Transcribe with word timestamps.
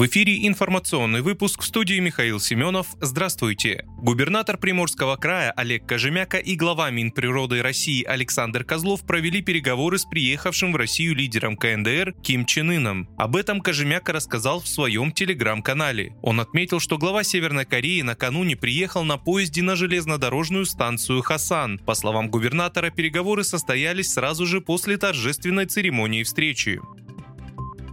В 0.00 0.06
эфире 0.06 0.46
информационный 0.46 1.20
выпуск 1.20 1.60
в 1.60 1.66
студии 1.66 2.00
Михаил 2.00 2.40
Семенов. 2.40 2.86
Здравствуйте. 3.02 3.84
Губернатор 3.98 4.56
Приморского 4.56 5.16
края 5.16 5.50
Олег 5.50 5.84
Кожемяка 5.84 6.38
и 6.38 6.56
глава 6.56 6.88
Минприроды 6.88 7.60
России 7.60 8.02
Александр 8.04 8.64
Козлов 8.64 9.06
провели 9.06 9.42
переговоры 9.42 9.98
с 9.98 10.06
приехавшим 10.06 10.72
в 10.72 10.76
Россию 10.76 11.16
лидером 11.16 11.54
КНДР 11.54 12.14
Ким 12.22 12.46
Чен 12.46 12.70
Ыном. 12.70 13.10
Об 13.18 13.36
этом 13.36 13.60
Кожемяка 13.60 14.14
рассказал 14.14 14.60
в 14.60 14.68
своем 14.68 15.12
телеграм-канале. 15.12 16.14
Он 16.22 16.40
отметил, 16.40 16.80
что 16.80 16.96
глава 16.96 17.22
Северной 17.22 17.66
Кореи 17.66 18.00
накануне 18.00 18.56
приехал 18.56 19.04
на 19.04 19.18
поезде 19.18 19.60
на 19.60 19.76
железнодорожную 19.76 20.64
станцию 20.64 21.20
Хасан. 21.20 21.78
По 21.78 21.92
словам 21.92 22.30
губернатора, 22.30 22.88
переговоры 22.88 23.44
состоялись 23.44 24.14
сразу 24.14 24.46
же 24.46 24.62
после 24.62 24.96
торжественной 24.96 25.66
церемонии 25.66 26.22
встречи. 26.22 26.80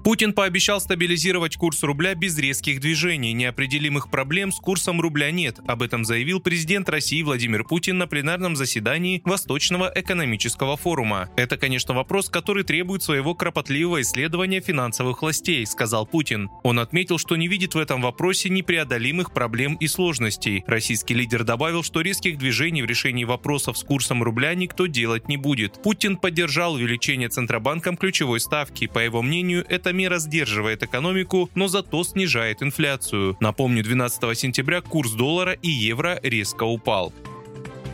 Путин 0.07 0.31
пообещал 0.31 0.79
стабилизировать 0.79 1.57
курс 1.57 1.83
рубля 1.83 2.15
без 2.15 2.37
резких 2.37 2.79
движений. 2.79 3.33
Неопределимых 3.33 4.09
проблем 4.09 4.53
с 4.53 4.55
курсом 4.57 5.01
рубля 5.01 5.31
нет. 5.31 5.59
Об 5.67 5.81
этом 5.81 6.05
заявил 6.05 6.39
президент 6.39 6.87
России 6.87 7.21
Владимир 7.23 7.65
Путин 7.65 7.97
на 7.97 8.07
пленарном 8.07 8.55
заседании 8.55 9.21
Восточного 9.25 9.91
экономического 9.93 10.77
форума. 10.77 11.29
Это, 11.35 11.57
конечно, 11.57 11.93
вопрос, 11.93 12.29
который 12.29 12.63
требует 12.63 13.03
своего 13.03 13.35
кропотливого 13.35 13.99
исследования 13.99 14.61
финансовых 14.61 15.23
властей, 15.23 15.65
сказал 15.65 16.05
Путин. 16.05 16.49
Он 16.63 16.79
отметил, 16.79 17.17
что 17.17 17.35
не 17.35 17.49
видит 17.49 17.75
в 17.75 17.77
этом 17.77 18.01
вопросе 18.01 18.47
непреодолимых 18.47 19.33
проблем 19.33 19.75
и 19.75 19.87
сложностей. 19.87 20.63
Российский 20.67 21.15
лидер 21.15 21.43
добавил, 21.43 21.83
что 21.83 21.99
резких 21.99 22.37
движений 22.37 22.81
в 22.81 22.85
решении 22.85 23.25
вопросов 23.25 23.77
с 23.77 23.83
курсом 23.83 24.23
рубля 24.23 24.55
никто 24.55 24.85
делать 24.85 25.27
не 25.27 25.35
будет. 25.35 25.83
Путин 25.83 26.15
поддержал 26.15 26.75
увеличение 26.75 27.27
Центробанком 27.27 27.97
ключевой 27.97 28.39
ставки. 28.39 28.87
По 28.87 28.99
его 28.99 29.21
мнению, 29.21 29.65
это 29.67 29.96
мера 29.97 30.19
сдерживает 30.19 30.83
экономику, 30.83 31.49
но 31.55 31.67
зато 31.67 32.03
снижает 32.03 32.63
инфляцию. 32.63 33.35
Напомню, 33.41 33.83
12 33.83 34.37
сентября 34.37 34.81
курс 34.81 35.11
доллара 35.11 35.53
и 35.53 35.69
евро 35.69 36.19
резко 36.23 36.63
упал. 36.63 37.11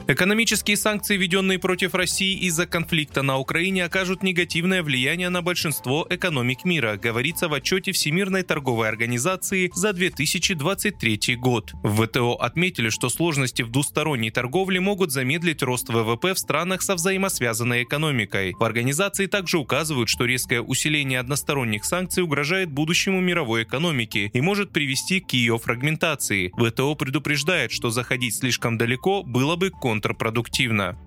Экономические 0.06 0.76
санкции, 0.76 1.16
введенные 1.16 1.60
против 1.60 1.96
России 1.96 2.38
из-за 2.40 2.68
конфликта 2.68 3.22
на 3.22 3.38
Украине, 3.38 3.86
окажут 3.86 4.22
негативное 4.22 4.84
влияние 4.84 5.30
на 5.30 5.42
большинство 5.42 6.06
экономик 6.10 6.66
мира, 6.66 6.98
говорится 6.98 7.48
в 7.48 7.54
отчете 7.54 7.94
Всемирной 7.94 8.44
торговой 8.44 8.90
организации 8.90 9.72
за 9.74 9.94
2023 9.94 11.38
год. 11.38 11.72
В 11.84 12.06
ВТО 12.06 12.34
отметили, 12.34 12.90
что 12.90 13.08
сложности 13.08 13.62
в 13.62 13.72
двусторонней 13.72 14.30
торговле 14.30 14.82
могут 14.82 15.12
замедлить 15.12 15.64
рост 15.64 15.88
ВВП 15.88 16.34
в 16.34 16.40
странах 16.40 16.82
со 16.82 16.96
взаимосвязанной 16.96 17.84
экономикой. 17.84 18.54
В 18.60 18.64
организации 18.66 19.28
также 19.28 19.58
указывают, 19.58 20.10
что 20.10 20.26
резкое 20.26 20.60
усиление 20.60 21.22
односторонних 21.22 21.86
санкций 21.86 22.24
угрожает 22.24 22.70
будущему 22.70 23.22
мировой 23.22 23.64
экономике 23.64 24.30
и 24.34 24.42
может 24.42 24.72
привести 24.72 25.22
к 25.22 25.32
ее 25.32 25.58
фрагментации. 25.58 26.52
ВТО 26.58 26.94
предупреждает, 26.96 27.72
что 27.72 27.90
заходить 27.90 28.36
слишком 28.36 28.78
далеко 28.78 29.24
было 29.24 29.56
бы 29.56 29.70
контрпродуктивно 29.70 29.93
контрпродуктивно. 29.94 30.98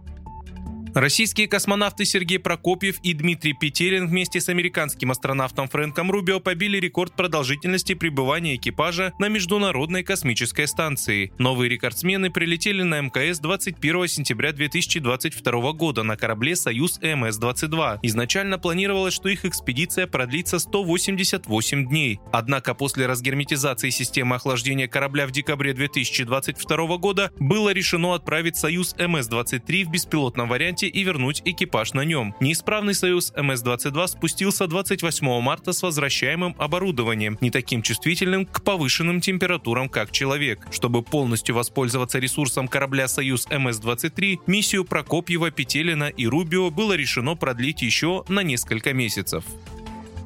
Российские 0.97 1.47
космонавты 1.47 2.07
Сергей 2.07 2.39
Прокопьев 2.39 3.01
и 3.03 3.13
Дмитрий 3.13 3.53
Петелин 3.53 4.09
вместе 4.09 4.41
с 4.41 4.49
американским 4.49 5.11
астронавтом 5.11 5.69
Фрэнком 5.69 6.11
Рубио 6.11 6.41
побили 6.41 6.79
рекорд 6.79 7.13
продолжительности 7.13 7.93
пребывания 7.93 8.57
экипажа 8.57 9.13
на 9.19 9.29
Международной 9.29 10.05
космической 10.05 10.67
станции. 10.67 11.35
Новые 11.37 11.69
рекордсмены 11.69 12.31
прилетели 12.31 12.81
на 12.81 13.03
МКС 13.03 13.41
21 13.41 14.09
сентября 14.09 14.55
2022 14.55 15.73
года 15.73 16.03
на 16.03 16.17
корабле 16.17 16.57
«Союз 16.57 16.99
МС-22». 17.03 17.99
Изначально 18.01 18.59
планировалось, 18.59 19.13
что 19.13 19.29
их 19.29 19.45
экспедиция 19.45 20.07
продлится 20.07 20.59
188 20.59 21.89
дней. 21.91 22.21
Однако 22.33 22.73
после 22.73 23.05
разгерметизации 23.05 23.91
системы 23.91 24.37
охлаждения 24.37 24.89
корабля 24.89 25.27
в 25.27 25.31
декабре 25.31 25.75
2022 25.75 26.97
года 26.97 27.33
было 27.39 27.69
решено 27.69 28.15
отправить 28.15 28.57
«Союз 28.57 28.95
МС-23» 28.99 29.85
в 29.85 29.91
беспилотном 29.91 30.49
варианте 30.49 30.86
месте 30.87 31.01
и 31.01 31.05
вернуть 31.05 31.43
экипаж 31.45 31.95
на 31.95 32.05
нем. 32.05 32.35
Неисправный 32.41 32.95
«Союз 32.95 33.33
МС-22» 33.37 34.07
спустился 34.09 34.67
28 34.67 35.41
марта 35.41 35.73
с 35.73 35.83
возвращаемым 35.83 36.55
оборудованием, 36.59 37.39
не 37.41 37.51
таким 37.51 37.83
чувствительным 37.83 38.47
к 38.47 38.63
повышенным 38.63 39.21
температурам, 39.21 39.89
как 39.89 40.11
человек. 40.13 40.67
Чтобы 40.71 41.03
полностью 41.03 41.55
воспользоваться 41.55 42.19
ресурсом 42.19 42.69
корабля 42.69 43.09
«Союз 43.09 43.47
МС-23», 43.51 44.39
миссию 44.47 44.85
Прокопьева, 44.85 45.51
Петелина 45.51 46.09
и 46.09 46.27
Рубио 46.27 46.71
было 46.71 46.95
решено 46.95 47.37
продлить 47.37 47.83
еще 47.83 48.25
на 48.29 48.43
несколько 48.43 48.93
месяцев. 48.93 49.45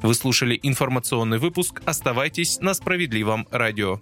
Вы 0.01 0.15
слушали 0.15 0.59
информационный 0.63 1.37
выпуск. 1.37 1.81
Оставайтесь 1.85 2.59
на 2.59 2.73
справедливом 2.73 3.47
радио. 3.51 3.99